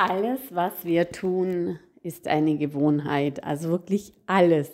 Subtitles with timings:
[0.00, 3.44] Alles, was wir tun, ist eine Gewohnheit.
[3.44, 4.70] Also wirklich alles.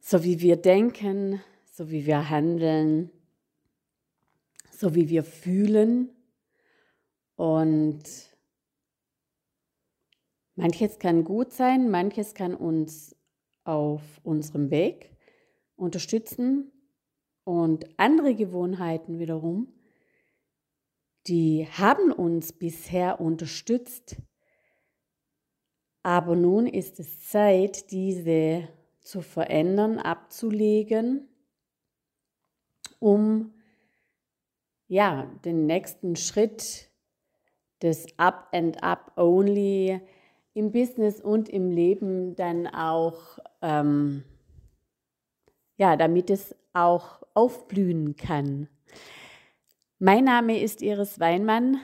[0.00, 3.10] So wie wir denken, so wie wir handeln,
[4.72, 6.08] so wie wir fühlen.
[7.36, 8.02] Und
[10.56, 13.14] manches kann gut sein, manches kann uns
[13.62, 15.12] auf unserem Weg
[15.76, 16.72] unterstützen.
[17.44, 19.73] Und andere Gewohnheiten wiederum
[21.26, 24.16] die haben uns bisher unterstützt.
[26.02, 28.68] Aber nun ist es Zeit, diese
[29.00, 31.28] zu verändern, abzulegen,
[32.98, 33.54] um
[34.86, 36.90] ja, den nächsten Schritt
[37.82, 40.00] des Up and Up Only
[40.52, 44.24] im Business und im Leben dann auch, ähm,
[45.76, 48.68] ja, damit es auch aufblühen kann.
[50.06, 51.78] Mein Name ist Iris Weinmann.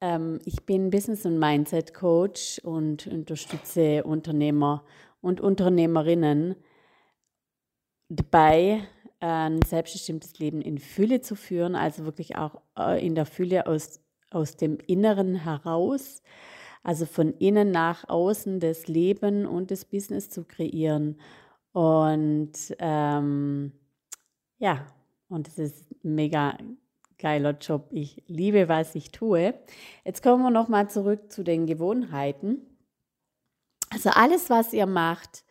[0.00, 4.84] Ähm, ich bin Business- und Mindset-Coach und unterstütze Unternehmer
[5.20, 6.54] und Unternehmerinnen
[8.08, 8.86] dabei,
[9.18, 13.98] ein selbstbestimmtes Leben in Fülle zu führen, also wirklich auch äh, in der Fülle aus,
[14.30, 16.22] aus dem Inneren heraus,
[16.84, 21.18] also von innen nach außen das Leben und das Business zu kreieren.
[21.72, 23.72] Und ähm,
[24.58, 24.86] ja,
[25.26, 26.56] und es ist mega
[27.24, 27.86] geiler Job.
[27.90, 29.54] Ich liebe, was ich tue.
[30.04, 32.58] Jetzt kommen wir nochmal zurück zu den Gewohnheiten.
[33.88, 35.42] Also alles, was ihr macht,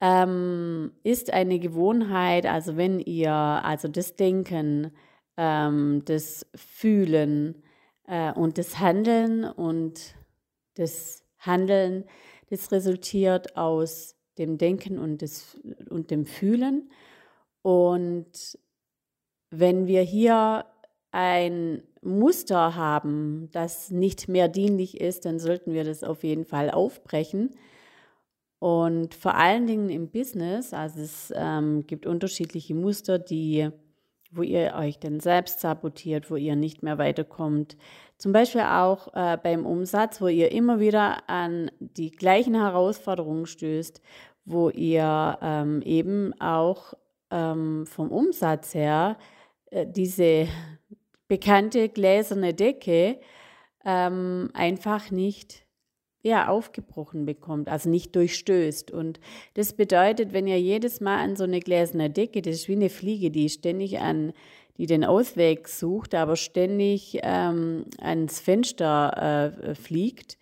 [0.00, 2.46] ähm, ist eine Gewohnheit.
[2.46, 4.92] Also wenn ihr, also das Denken,
[5.36, 7.64] ähm, das Fühlen
[8.06, 10.14] äh, und das Handeln und
[10.74, 12.04] das Handeln,
[12.48, 15.58] das resultiert aus dem Denken und, das,
[15.90, 16.92] und dem Fühlen.
[17.62, 18.56] Und
[19.50, 20.64] wenn wir hier
[21.12, 26.70] ein Muster haben, das nicht mehr dienlich ist, dann sollten wir das auf jeden Fall
[26.70, 27.50] aufbrechen.
[28.58, 33.68] Und vor allen Dingen im Business, also es ähm, gibt unterschiedliche Muster, die,
[34.30, 37.76] wo ihr euch dann selbst sabotiert, wo ihr nicht mehr weiterkommt.
[38.18, 44.00] Zum Beispiel auch äh, beim Umsatz, wo ihr immer wieder an die gleichen Herausforderungen stößt,
[44.44, 46.94] wo ihr ähm, eben auch
[47.30, 49.18] ähm, vom Umsatz her
[49.70, 50.46] äh, diese
[51.32, 53.18] bekannte gläserne Decke
[53.86, 55.64] ähm, einfach nicht
[56.20, 58.90] ja, aufgebrochen bekommt, also nicht durchstößt.
[58.90, 59.18] Und
[59.54, 62.90] das bedeutet, wenn ihr jedes Mal an so eine gläserne Decke, das ist wie eine
[62.90, 64.34] Fliege, die ständig an,
[64.76, 70.36] die den Ausweg sucht, aber ständig ähm, ans Fenster äh, fliegt.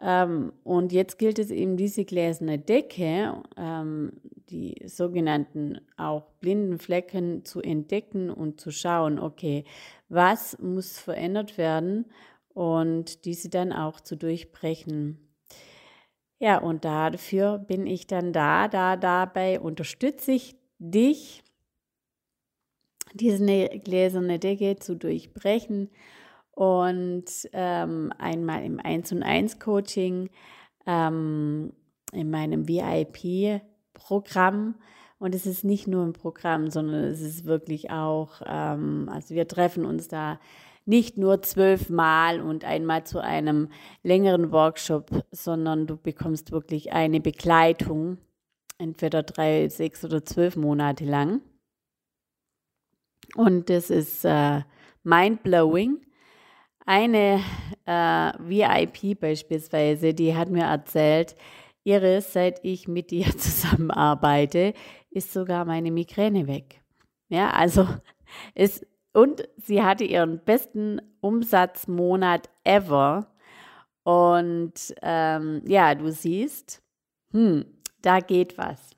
[0.00, 4.12] Ähm, und jetzt gilt es eben, diese gläserne Decke, ähm,
[4.54, 9.64] die sogenannten auch blinden Flecken zu entdecken und zu schauen, okay,
[10.08, 12.06] was muss verändert werden
[12.50, 15.18] und diese dann auch zu durchbrechen.
[16.38, 21.42] Ja, und dafür bin ich dann da, da dabei unterstütze ich dich,
[23.12, 25.90] diese gläserne Decke zu durchbrechen
[26.52, 30.30] und ähm, einmal im 1 und 1 Coaching,
[30.86, 31.72] ähm,
[32.12, 32.68] in meinem
[33.94, 34.74] VIP-Programm
[35.18, 39.48] und es ist nicht nur ein Programm, sondern es ist wirklich auch, ähm, also wir
[39.48, 40.38] treffen uns da
[40.86, 43.70] nicht nur zwölfmal und einmal zu einem
[44.02, 48.18] längeren Workshop, sondern du bekommst wirklich eine Begleitung,
[48.76, 51.40] entweder drei, sechs oder zwölf Monate lang.
[53.34, 54.60] Und das ist äh,
[55.04, 56.02] mind-blowing.
[56.84, 57.40] Eine
[57.86, 61.34] äh, VIP beispielsweise, die hat mir erzählt,
[61.84, 64.74] Iris, seit ich mit dir zusammenarbeite,
[65.10, 66.82] ist sogar meine Migräne weg.
[67.28, 67.86] Ja, also
[68.54, 68.84] es
[69.14, 73.32] und sie hatte ihren besten Umsatzmonat ever.
[74.02, 76.82] Und ähm, ja, du siehst,
[77.30, 77.64] hm,
[78.02, 78.93] da geht was.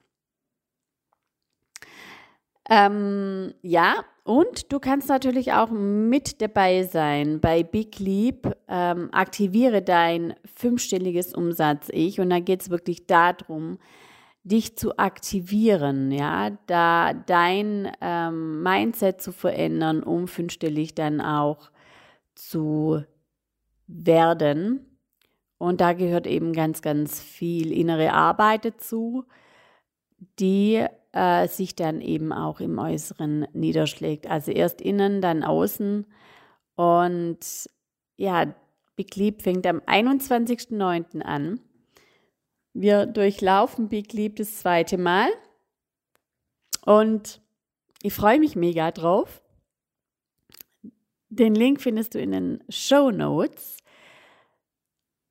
[2.68, 8.56] Ähm, ja, und du kannst natürlich auch mit dabei sein bei Big Leap.
[8.66, 12.18] Ähm, aktiviere dein fünfstelliges Umsatz-Ich.
[12.18, 13.78] Und da geht es wirklich darum,
[14.42, 21.70] dich zu aktivieren, ja, da dein ähm, Mindset zu verändern, um fünfstellig dann auch
[22.36, 23.02] zu
[23.88, 24.98] werden.
[25.58, 29.24] Und da gehört eben ganz, ganz viel innere Arbeit dazu,
[30.38, 30.84] die
[31.16, 34.26] äh, sich dann eben auch im Äußeren niederschlägt.
[34.26, 36.06] Also erst innen, dann außen.
[36.74, 37.70] Und
[38.16, 38.54] ja,
[38.96, 41.22] Big Leap fängt am 21.09.
[41.22, 41.60] an.
[42.74, 45.30] Wir durchlaufen Big Leap das zweite Mal.
[46.84, 47.40] Und
[48.02, 49.40] ich freue mich mega drauf.
[51.30, 53.78] Den Link findest du in den Show Notes.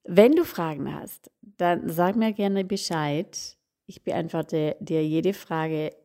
[0.03, 3.55] Wenn du Fragen hast, dann sag mir gerne Bescheid.
[3.85, 5.95] Ich beantworte dir jede Frage.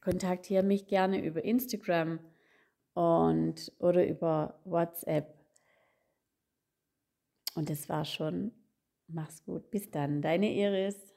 [0.00, 2.20] Kontaktiere mich gerne über Instagram
[2.94, 5.34] und oder über WhatsApp.
[7.54, 8.52] Und das war schon.
[9.08, 9.70] Mach's gut.
[9.70, 10.22] Bis dann.
[10.22, 11.09] Deine Iris.